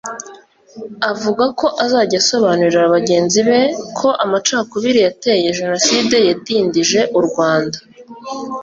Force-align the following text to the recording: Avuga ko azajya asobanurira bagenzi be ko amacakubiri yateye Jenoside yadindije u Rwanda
Avuga 1.11 1.43
ko 1.59 1.65
azajya 1.83 2.17
asobanurira 2.23 2.93
bagenzi 2.95 3.39
be 3.47 3.59
ko 3.97 4.07
amacakubiri 4.23 4.99
yateye 5.05 5.47
Jenoside 5.59 6.15
yadindije 6.27 6.99
u 7.19 7.21
Rwanda 7.27 7.77